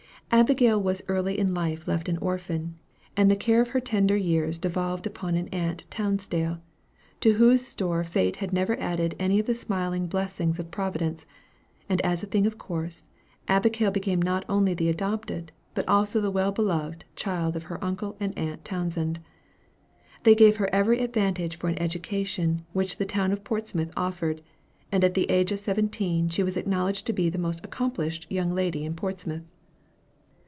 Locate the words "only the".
14.47-14.87